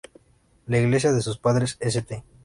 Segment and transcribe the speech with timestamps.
[0.65, 2.23] La iglesia de sus padres, St.